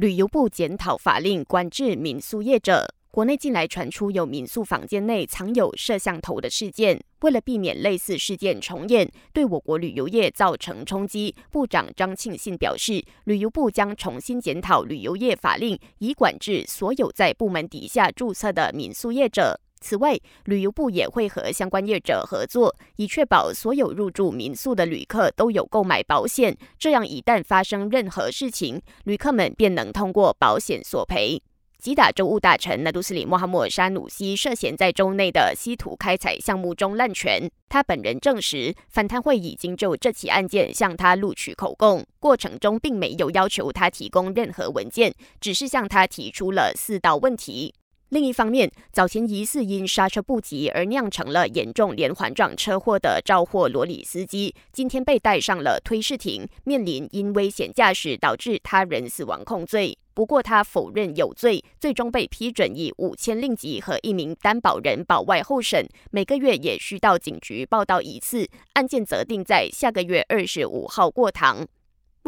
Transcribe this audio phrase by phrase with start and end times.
[0.00, 2.94] 旅游部检讨法令，管制民宿业者。
[3.10, 19.60] 国内近来传出有民宿房间内藏有摄像头的事件，为了避免类似事件重演，对我国旅游业造成冲击，部长张庆信表示，旅游部将重新检讨旅游业法令，以管制所有在部门底下注册的民宿业者。
[19.80, 26.56] 此外，旅游部也会和相关业者合作，以确保所有入住民宿的旅客都有购买保险。
[26.78, 31.42] 这样，一旦发生任何事情，旅客们便能通过保险索赔。
[31.78, 47.72] 吉打州务大臣纳杜斯里莫哈默沙努西涉嫌在州内的稀土开采项目中滥权，他本人证实，反贪会已经就这起案件向他录取口供，过程中并没有要求他提供任何文件，只是向他提出了四道问题。
[48.10, 59.96] 另一方面，早前疑似因刹车不及而酿成了严重连环撞车祸的肇祸罗里司机，今天被带上了推事庭，面临因危险驾驶导致他人死亡控罪。
[60.12, 68.48] 不过他否认有罪，最终被批准以五千令吉和一名担保人保外候审，每个月也需到警局报到一次。
[68.72, 71.64] 案件则定在下个月二十五号过堂。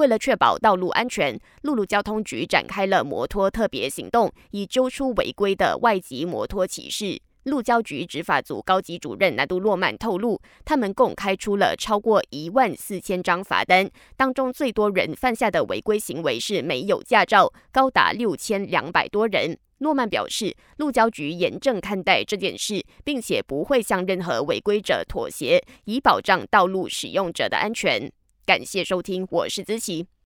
[0.03, 7.23] 为了确保道路安全，陆路交通局展开了摩托特别行动，以揪出违规的外籍摩托骑士。
[7.45, 19.57] 路交局执法组高级主任南都洛曼透露，他们共开出了超过一万四千张罚单，当中最多人犯下的违规行为是没有驾照，高达六千两百多人。
[19.79, 28.11] 诺曼表示，路交局严正看待这件事，并且不会向任何违规者妥协，以保障道路使用者的安全。
[28.45, 30.13] 感谢收听，我是子琪。